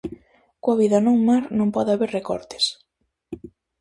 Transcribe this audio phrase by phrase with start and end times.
[0.61, 2.65] Coa vida non mar non pode haber recortes.